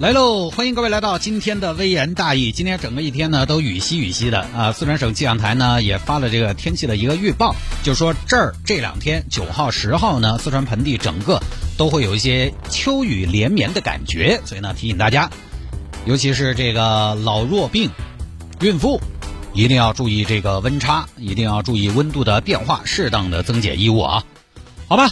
[0.00, 0.50] 来喽！
[0.50, 2.52] 欢迎各位来到今天的微言大义。
[2.52, 4.70] 今天整个一天呢都雨淅雨淅的啊！
[4.70, 11.42] 四川省气象台呢也发了这个天气的一个预报，就说这儿这两天九号、十号呢，四川盆地整个
[11.76, 15.28] 都会有一些秋雨连绵的感觉，所以呢提醒大家，
[16.06, 17.90] 尤其是这个老弱病、
[18.60, 19.00] 孕妇，
[19.52, 24.24] 一定要注意这个温差，一定要注意温度的变化，适当的增减衣物啊！
[24.86, 25.10] 好吧。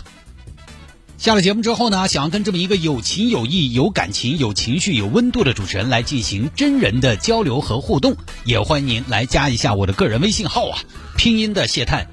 [1.18, 10.78] 下了节目之后呢，想要跟这么一个有情有义、有感情、有情绪、有温度的主持人来进行真人的交流和互动，也欢迎您来加一下我的个人微信号啊，
[11.16, 12.06] 拼音的谢探，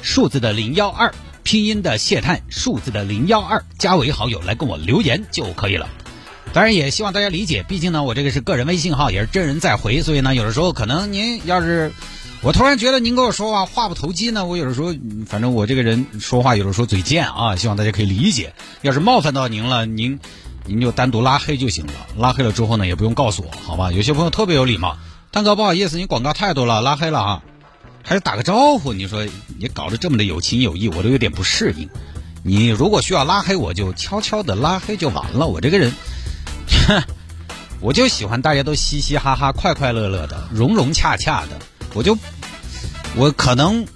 [0.00, 5.88] 数字的零幺二，拼音的谢探，数字的零幺二，加为好友来跟我留言就可以了。
[6.52, 11.92] 当然也希望大家理解，毕竟呢我这个是个人微信号，也是真人在回，所以呢有的时候可能您要是。
[12.42, 14.94] 我突然觉得您跟我说话话不投机呢，我有的时候，
[15.26, 18.54] 反正我这个人说话有的时候嘴贱啊，希望大家可以理解。
[18.82, 20.20] 要是冒犯到您了，您
[20.64, 21.92] 您就单独拉黑就行了。
[22.16, 23.90] 拉黑了之后呢，也不用告诉我，好吧？
[23.90, 24.96] 有些朋友特别有礼貌，
[25.32, 27.42] 大哥不好意思，你广告太多了，拉黑了啊，
[28.04, 28.92] 还是打个招呼。
[28.92, 29.26] 你说
[29.58, 31.88] 你搞得这么的有情有义，我都有点不适应。
[32.44, 35.48] 你如果需要拉黑，我就悄悄的拉黑就完了。
[35.48, 35.92] 我这个人，
[36.86, 37.02] 哼，
[37.80, 41.58] 我就喜欢大家都嘻嘻哈哈、快快乐乐的、融融洽洽的。
[41.96, 42.18] 我就，
[43.16, 43.86] 我可能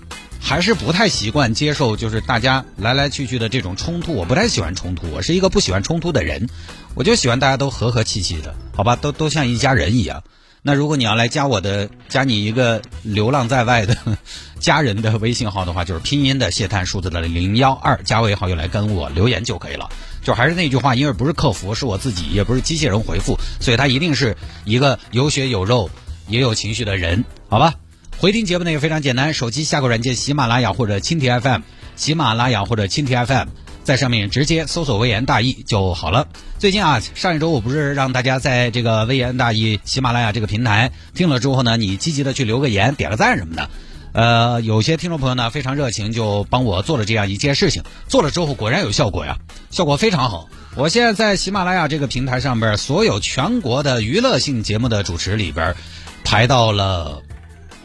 [0.41, 4.15] 还是不太习惯接受，就是大家来来去去的这种冲突。
[4.15, 6.49] 我不太喜欢冲突，我是一个不喜欢冲突的人。
[6.95, 8.97] 我就喜欢大家都和和气气的，好吧？
[8.97, 10.25] 都都像一家人一样。
[10.63, 13.97] 那如果你要来加我的，加你一个流浪在外的
[14.59, 19.91] 家人的微信号的话，就是拼音的谢探数字的零幺二，加为好友来跟我留言就可以了。
[20.25, 25.91] 就还是那句话，因为不是客服，是我自己，也不是机器人回复，所以他一定是一个有血有肉
[26.29, 27.75] 也有情绪的人，好吧？
[28.21, 31.63] 回听节目呢也非常简单，手机下个软件喜马拉雅或者蜻蜓 FM，
[31.97, 33.49] 喜马拉雅或者蜻蜓 FM，
[33.83, 36.29] 在上面直接搜索“微言大义”就好了。
[36.59, 43.71] 最近啊，上一周我不是让大家在这个“微言大义”喜马拉雅这个平台听了之后呢，你积极的去留个言、点个赞什么的。
[44.13, 47.83] 呃，有些听众朋友呢非常热情，就帮我做了这样一件事情。
[48.07, 49.39] 做了之后果然有效果呀，
[49.71, 50.47] 效果非常好。
[50.77, 55.75] 我现在在喜马拉雅这个平台上边，所有全国的娱乐性节目的主持里边，
[56.23, 57.23] 排到了。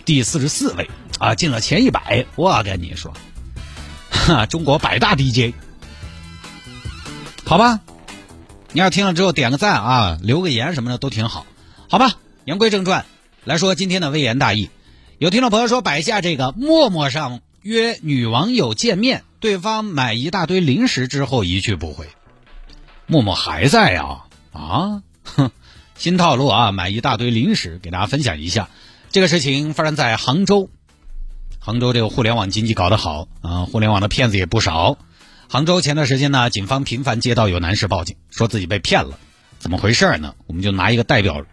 [0.05, 2.27] 第四十四位啊，进了前一百。
[2.35, 3.11] 我跟你说，
[4.11, 5.55] 哈，中国百大 DJ，
[7.43, 7.79] 好吧？
[8.71, 11.47] 你要听了之后点个赞啊，留个言什么的都挺好，
[11.89, 12.17] 好吧？
[12.43, 13.05] 言归正传，
[13.45, 14.69] 来说今天的微言大义。
[15.17, 22.09] 有听众朋友说摆下这个陌陌上约女网友见面，对方买一大堆零食之后一去不回，
[23.07, 24.25] 陌陌还在呀？
[24.51, 25.49] 啊，哼，
[25.97, 28.69] 新套路啊，买一大堆零食，给大家分享一下。
[29.15, 30.69] 这个事情发生在杭州，
[31.59, 34.97] 杭州这个互联网经济搞得好啊，互联网的骗子也不少。
[35.47, 39.17] 杭州前段时间呢，警方频繁接到有男士报警，说自己被骗了，
[39.57, 40.35] 怎么回事呢？
[40.47, 41.45] 我们就拿一个代表，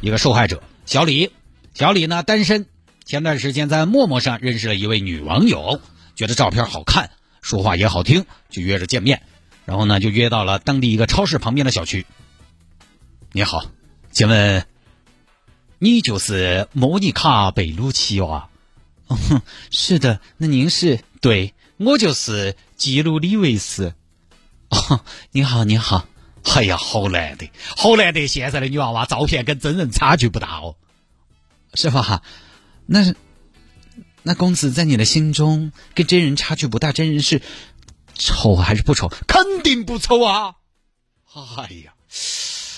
[0.00, 1.32] 一个受害者小李，
[1.74, 2.64] 小李呢单身，
[3.04, 5.82] 前段时间在陌陌上认识了一位女网友，
[6.14, 7.10] 觉得照片好看，
[7.42, 9.20] 说话也好听，就约着见面，
[9.66, 12.06] 然后呢就约到了当地一个超市旁边的小区。
[13.32, 13.66] 你好，
[14.12, 14.66] 请问？
[15.78, 18.48] 你就是莫妮卡·贝鲁奇哇？
[19.08, 19.18] 哦
[19.70, 21.00] 是的，那您是？
[21.20, 23.94] 对，我就是基鲁·里维斯。
[24.68, 26.06] 哦， 你好，你好。
[26.54, 28.26] 哎呀，好难得，好难得！
[28.26, 30.76] 现在的女娃娃照片跟真人差距不大哦，
[31.74, 32.22] 是吧？
[32.86, 33.14] 那
[34.22, 37.42] 那公子在你的心中跟真人差距不大，真人是
[38.14, 39.08] 丑还是不丑？
[39.26, 40.54] 肯定不丑啊！
[41.56, 41.94] 哎呀，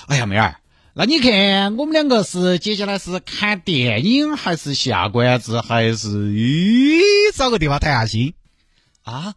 [0.08, 0.60] 哎呀，妹儿。
[1.00, 6.98] 那你看，我们两个是接下来是看电影，还是下馆子，还是咦
[7.36, 8.34] 找个地方谈下心
[9.04, 9.36] 啊？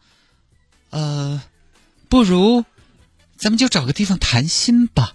[0.89, 1.39] 呃，
[2.09, 2.65] 不如
[3.37, 5.13] 咱们就找个地方谈心吧。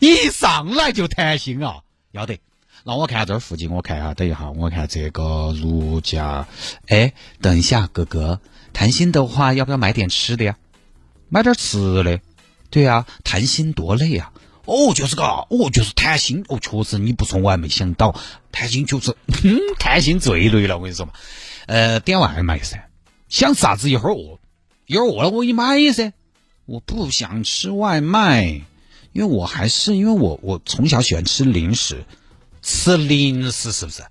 [0.00, 1.76] 一上来就谈心啊？
[2.12, 2.38] 要得。
[2.84, 6.46] 那我看这儿附近，我看一下，等一下，我看这个如家。
[6.88, 8.38] 哎，等一下，哥哥，
[8.74, 10.58] 谈心的话，要不要买点吃的呀？
[11.30, 12.20] 买点吃的。
[12.68, 14.30] 对呀，谈心多累呀。
[14.70, 18.14] 哦，就是个，哦，就是贪心，哦，确实你不说我还没想到，
[18.52, 21.12] 贪心就是，哼，贪心最累了，我跟你说嘛，
[21.66, 22.88] 呃，点外卖噻，
[23.28, 24.38] 想啥子一会儿饿，
[24.86, 26.12] 一会儿饿了我给你买噻，
[26.66, 28.44] 我不想吃外卖，
[29.12, 32.04] 因为我还是因为我我从小喜欢吃零食，
[32.62, 34.04] 吃零食是不是？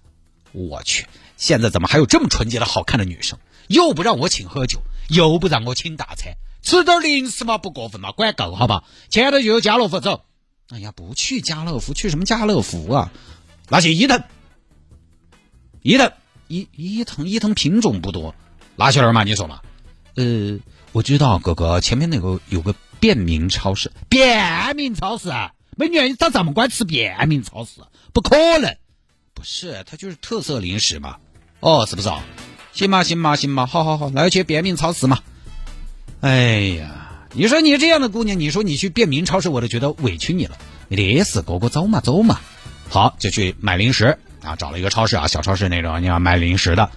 [0.51, 1.05] 我去，
[1.37, 3.39] 现在怎么还有这么纯洁的好看的女生？
[3.67, 8.83] 又不让我请喝酒，又不让我请大餐，吃点零食嘛，不过分嘛，管够好吧？
[9.09, 10.25] 前头就有家乐福，走。
[10.69, 13.11] 哎呀，不去家乐福，去什么家乐福啊？
[13.69, 14.23] 那去伊藤，
[15.81, 16.11] 伊藤，
[16.47, 18.35] 伊伊藤，伊藤品种不多，
[18.75, 19.23] 那去哪嘛？
[19.23, 19.61] 你说嘛？
[20.15, 20.59] 呃，
[20.91, 25.29] 我知道，哥哥，前面那个有个便民超市，便民超市，
[25.75, 27.81] 美女，你咋这么乖吃便民超市？
[28.13, 28.75] 不可能，
[29.33, 31.17] 不是，它就是特色零食嘛。
[31.61, 32.23] 哦，是不是啊？
[32.73, 35.19] 行嘛，行嘛，行嘛，好好好，那就去便民超市嘛。
[36.21, 36.98] 哎呀，
[37.33, 40.57] 你说你这样的姑娘，你说你去便民超市，我都觉得委屈你了。
[40.87, 42.39] 没事，哥哥走嘛走嘛。
[42.89, 46.89] 好，就去买零食啊，找了一个超市啊，小超市那种，你要买零食的。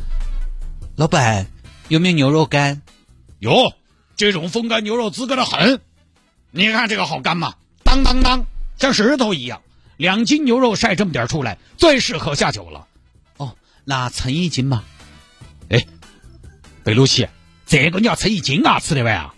[0.96, 1.46] 老板，
[1.88, 2.80] 有没有牛肉干？
[3.40, 3.74] 哟，
[4.16, 5.80] 这种风干牛肉资格的很。
[6.50, 7.54] 你看这个好干吗？
[7.84, 8.46] 当当当，
[8.78, 9.60] 像石头一样。
[9.98, 12.86] 两斤牛肉晒这么点出来，最适合下酒了。
[13.36, 14.82] 哦，那称一斤嘛？
[15.68, 15.86] 哎，
[16.82, 17.28] 贝鲁奇，
[17.66, 19.34] 这个你要称一斤啊，吃得完啊？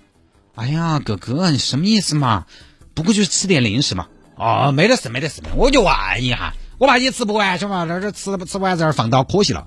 [0.55, 2.47] 哎呀，哥哥，你什么意思嘛？
[2.95, 4.07] 不过就是吃点零食嘛。
[4.37, 5.93] 哦，没得事，没得事，我就问
[6.23, 7.87] 一下，我怕你吃不完，晓得嘛？
[7.87, 9.67] 这这吃不吃完在这儿放倒，可惜了。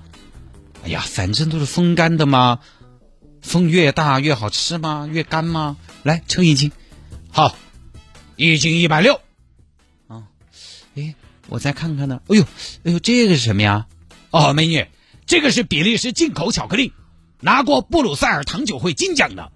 [0.84, 2.60] 哎呀，反正都是风干的嘛，
[3.42, 5.06] 风越大越好吃吗？
[5.10, 5.76] 越干吗？
[6.02, 6.72] 来称一斤，
[7.30, 7.54] 好，
[8.36, 9.20] 一斤一百六。
[10.06, 10.24] 啊，
[10.96, 11.14] 哎，
[11.48, 12.20] 我再看看呢。
[12.28, 12.44] 哎呦，
[12.84, 13.86] 哎呦，这个是什么呀？
[14.30, 14.86] 哦，美女，
[15.26, 16.92] 这个是比利时进口巧克力，
[17.40, 19.52] 拿过布鲁塞尔糖酒会金奖的。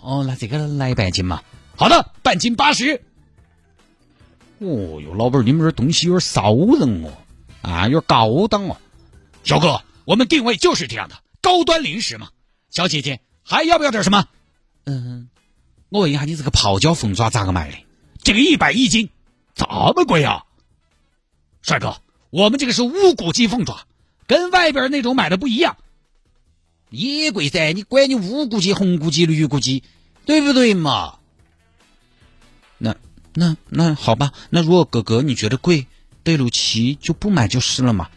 [0.00, 1.42] 哦，那这个来半斤嘛？
[1.76, 3.02] 好的，半斤八十。
[4.58, 7.12] 哦哟，老板，你们这东西有点骚人哦，
[7.62, 8.76] 啊，有点高档哦。
[9.44, 12.28] 小哥，我们定位就是这样的，高端零食嘛。
[12.70, 14.26] 小姐姐，还要不要点什么？
[14.84, 15.28] 嗯，
[15.88, 17.78] 我问一下，你这个泡椒凤爪咋个卖的？
[18.22, 19.08] 这个一百一斤，
[19.54, 20.44] 这么贵啊？
[21.62, 21.96] 帅哥，
[22.30, 23.86] 我们这个是无骨鸡凤爪，
[24.26, 25.76] 跟外边那种买的不一样。
[26.90, 29.82] 也贵噻，你管你乌骨鸡、红骨鸡、绿骨鸡，
[30.26, 31.14] 对不对嘛？
[32.78, 32.96] 那。
[33.32, 35.86] 那那好吧，那如果哥哥你觉得贵，
[36.24, 38.10] 对鲁奇就不买就是了嘛。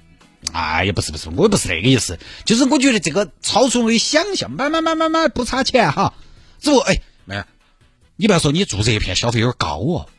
[0.52, 6.16] 哎呀，不是不是，我也不是那个意思，就是我觉得这个超出我的想象，买买买买买不差钱哈。
[6.60, 7.46] 只不哎，妹儿，
[8.16, 10.10] 你不要说你住这一片消费有点高哦。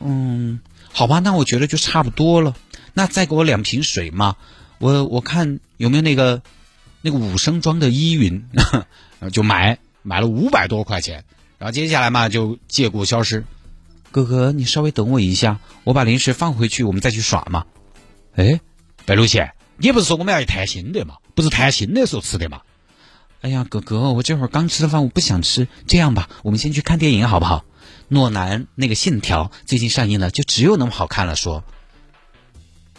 [0.00, 0.60] 嗯，
[0.92, 2.56] 好吧，那我觉得就差不多了。
[2.94, 4.36] 那再给我两瓶水嘛，
[4.78, 6.42] 我我看有没有那个
[7.02, 8.48] 那个五升装的依云，
[9.32, 11.24] 就买买了五百多块钱，
[11.58, 13.44] 然后接下来嘛就借故消失。
[14.10, 17.66] 哥哥，你稍微等我一下，我把零食放回去，我们再去耍嘛。
[18.34, 18.60] 哎，
[19.04, 21.16] 白露茜，你不是说我们要去谈心的嘛？
[21.34, 22.60] 不是谈心的时候吃的嘛？
[23.40, 25.66] 哎呀，哥哥，我这会儿刚吃的饭，我不想吃。
[25.86, 27.64] 这样吧，我们先去看电影好不好？
[28.08, 31.34] 诺兰那个《信条》最近上映了，就只有那么好看了。
[31.34, 31.64] 说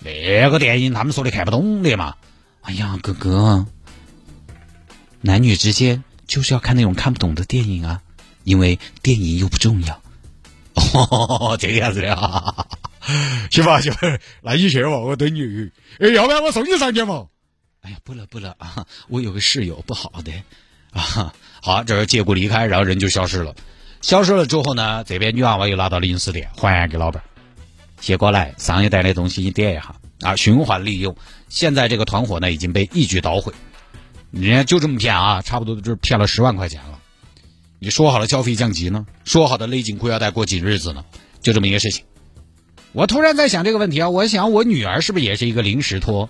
[0.01, 2.15] 那个电影他们说的看不懂的嘛？
[2.61, 3.67] 哎呀，哥哥，
[5.25, 8.01] 男女之间就是要看那种看不懂的电影啊，
[8.43, 10.01] 因为电影又不重要。
[10.75, 12.67] 哦， 这个样子的哈，
[13.49, 13.99] 行吧行吧，
[14.41, 15.41] 那你去吧，我等你。
[15.99, 17.27] 哎，要不然我送你上去嘛？
[17.81, 20.33] 哎呀，不了不了啊，我有个室友不好的
[20.91, 21.33] 啊。
[21.61, 23.55] 好，这借故离开，然后人就消失了。
[24.01, 27.23] 消失了之后呢，这边女娃娃又拿到零食店还给老板。
[28.01, 31.15] 接过来，上一代的东西你点一下啊，循环利用。
[31.47, 33.53] 现在这个团伙呢已经被一举捣毁，
[34.33, 36.99] 人家就这么骗啊，差不多就是骗了十万块钱了。
[37.77, 39.05] 你说好了消费降级呢？
[39.25, 41.05] 说好的勒紧裤腰带过紧日子呢？
[41.39, 42.03] 就这么一个事情。
[42.93, 46.29] 我突然在想这个问题啊，我想我女儿是不是也是一个零食托？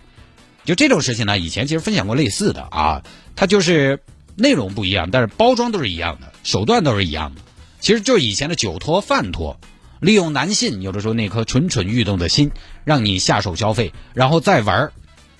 [0.66, 3.04] 就这种事情呢，以前其实分享过类似的啊，
[3.38, 4.02] 它就是
[4.36, 7.42] 内容不一样，但是包装都是一样的，手段都是一样的。
[7.80, 9.58] 其实就是以前的酒托、饭托，
[10.02, 12.52] 利用男性有的时候那颗蠢蠢欲动的心，
[12.84, 14.92] 让你下手消费，然后再玩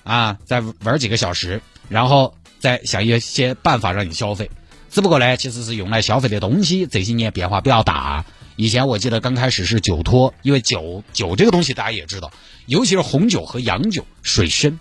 [0.02, 4.50] 啊，再玩几个小时，然后再想一些办法让你消费。
[4.90, 8.24] 只不过呢，其实是用来消费的东西，这些年变化比较大。
[8.56, 12.32] 以前我记得刚开始是酒托，因为酒酒这个东西大家也知道，
[12.64, 14.80] 尤其是红酒和洋酒，水深。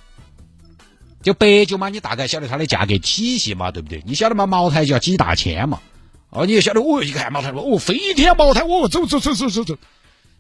[1.23, 4.01] 就白酒嘛，你大概晓得它的价格体系嘛，对不对？
[4.05, 5.81] 你晓得嘛，茅台就要几大千嘛。
[6.29, 9.75] 哦，你也晓得，哦，一看茅台，哦，飞天茅台，哦，走走走走走走。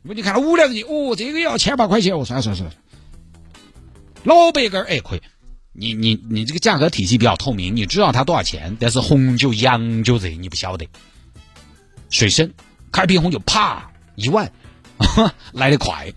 [0.03, 2.69] 我你看五两银，哦，这个要千把块钱，哦，算算算。
[4.23, 5.21] 老白干儿，哎，可以。
[5.73, 10.87] 你你你这个价格体系比较透明，你知道它多少钱，但是红酒、洋酒这你不晓得。
[12.09, 12.53] 水深，
[12.91, 14.51] 开瓶红酒啪一万，
[15.51, 16.13] 来得快。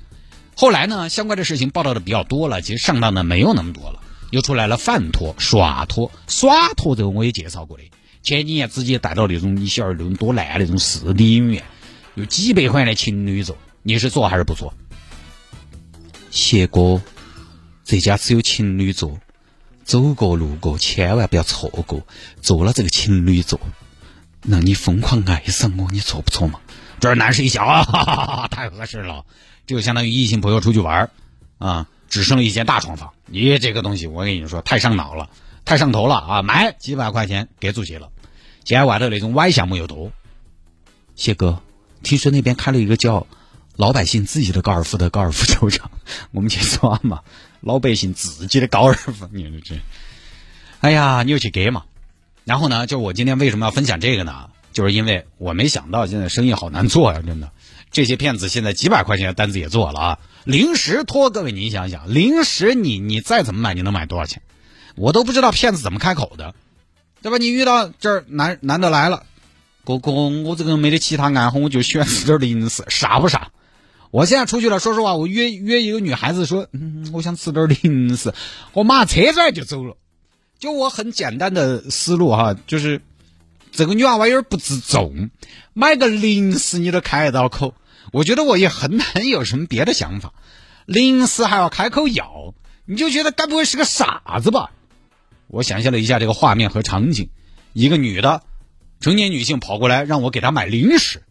[0.54, 7.84] 后来呢，相关的事情报道的比较多了，其实上当的没有那么多了，又出来了饭托、耍托、耍托这个我也介绍过的。
[8.22, 11.62] 前几年直接带到那种你晓得那种多烂那种四 D 影院，
[12.14, 14.74] 有几百块钱的情侣座，你是做还是不做？
[16.30, 17.00] 谢哥，
[17.84, 19.18] 这家只有情侣座。
[19.86, 22.04] 走过路过，千万不要错过，
[22.42, 23.60] 坐了这个情侣座，
[24.42, 26.58] 让你疯狂爱上我，你错不错嘛？
[26.98, 29.24] 这儿男士一想啊， 太合适了，
[29.64, 31.10] 就相当于异性朋友出去玩儿
[31.58, 33.12] 啊，只剩一间大床房。
[33.26, 35.30] 你这个东西，我跟你说，太上脑了，
[35.64, 36.42] 太上头了啊！
[36.42, 38.10] 买几百块钱给足去了。
[38.64, 40.10] 现在外头那种歪项目又多。
[41.14, 41.62] 谢哥，
[42.02, 43.26] 听说那边开了一个叫
[43.76, 45.90] 老百姓自己的高尔夫的高尔夫球场，
[46.32, 47.20] 我们去耍嘛？
[47.66, 49.74] 老百姓自己的高尔夫，你说这？
[50.82, 51.82] 哎呀，你又去给嘛。
[52.44, 54.50] 然后呢，就我今天为什么要分享这个呢？
[54.72, 57.50] 就是因为我没想到现在生意好难做呀，真的。
[57.90, 60.18] 这些骗子现在几百块钱的单子也做了啊。
[60.44, 64.42] 零食托，各位你想想，零食你你再怎么买，你能买多少钱？
[64.94, 66.54] 我都不知道骗子怎么开口的，
[67.20, 67.38] 对吧？
[67.38, 69.24] 你遇到这儿男男的来了，
[69.84, 73.50] 哥哥，我这个没得其他爱好，我就喜欢吃点零食，傻不傻？
[74.16, 78.32] 我现在出去了，说实话，我约约一个女孩子说，嗯，我想吃点零食，
[78.72, 79.98] 我马上车转就走了。
[80.58, 83.02] 就我很简单的思路哈，就是。
[83.72, 85.28] 这个女娃娃有点不自重，
[85.74, 87.74] 买个零食你都开得到口，
[88.10, 90.32] 我觉得我也很难有什么别的想法。
[90.86, 92.54] 零食还要开口要，
[92.86, 94.70] 你就觉得该不会是个傻子吧？
[95.48, 97.28] 我想象了一下这个画面和场景，
[97.74, 98.40] 一个女的，
[98.98, 101.22] 成年女性跑过来让我给她买零食，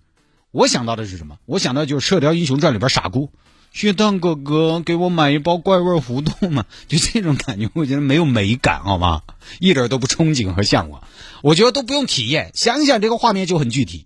[0.55, 1.37] 我想到的是什么？
[1.45, 3.29] 我想到就是《射雕英雄传》里边傻姑。
[3.73, 6.65] 学堂哥哥，给我买一包拐弯互动嘛？
[6.87, 9.23] 就这种感觉，我觉得没有美感，好吗？
[9.59, 11.05] 一点都不憧憬和向往，
[11.43, 14.05] 我觉得都不用体验，想想这个画面就很具体。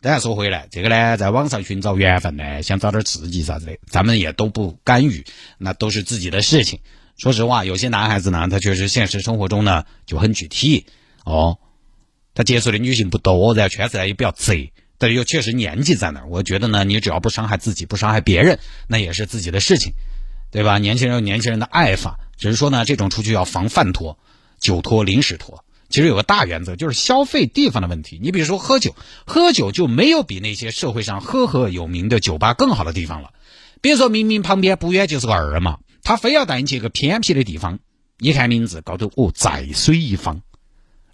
[0.00, 5.24] 当然说回来，这个呢，在网上寻找缘分呢，想找点刺激啥子的，咱们也都不干预，
[5.58, 6.80] 那都是自己的事情。
[7.16, 10.86] 说实话，有些男孩子呢，他确实现实生活中呢就很具体
[11.24, 11.58] 哦，
[12.34, 14.72] 他接触的女性不多，然后圈子呢也比较窄。
[14.98, 19.92] 但是又确实年纪在那儿，我觉得呢，你只要不伤害自己，不伤害别人，那也是自己的事情，
[20.50, 20.78] 对吧？
[20.78, 24.18] 年轻人有年轻人的爱法，只是说呢，这种出去要防饭托、
[24.58, 25.64] 酒托、零食托。
[25.88, 28.18] 其实有个大原则，就是消费地方的问题。
[28.20, 33.30] 你比如说喝酒，喝酒就没有比那些社会上赫赫有名的酒吧更好的地方了。
[33.80, 37.78] 比如说明明旁边不远就是个二嘛，他非要带你去个偏僻的地方，
[38.18, 40.42] 一看名字，高头哦，在水一方，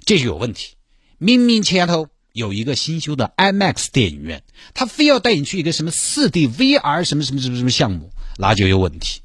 [0.05, 0.75] 这就有问题。
[1.19, 2.09] 明明前头。
[2.35, 4.43] 有一个新修的 IMAX 电影院，
[4.75, 9.21] 他非要带你去一个什么四 D VR 什么什么什么什么项目，那就有问题。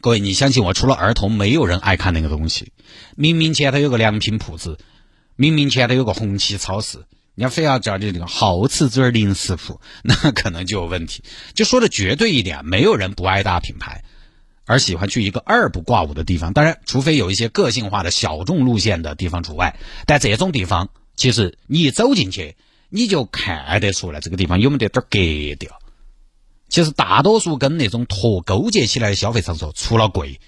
[0.00, 2.72] 各位，你相信我，除了儿童，没有人爱看那个东西。
[3.16, 4.78] 明明前头有个良品铺子，
[5.36, 11.22] 明明前头有个红旗超市，你要非要找这个好吃嘴零食铺，那可能就有问题。
[11.52, 14.04] 就说的绝对一点，没有人不爱大品牌，
[14.64, 16.54] 而喜欢去一个二不挂五的地方。
[16.54, 20.88] 当然，除非有一些个性化的小众路线的地方除外，但这种地方。
[21.18, 22.54] 其实你一走进去，
[22.88, 25.78] 你就看得出来这个地方有没得点格调。
[26.68, 30.40] 其实大多数跟那种托勾结起来的消费场所，除了贵，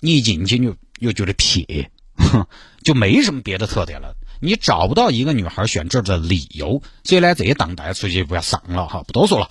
[0.00, 1.90] 你一进去就又觉得撇，
[2.82, 4.16] 就没什么别的特点了。
[4.40, 6.80] 你找不到一个女孩选这儿的理由。
[7.04, 9.50] 所以呢，这一档大家出去不要上了哈，不多说了。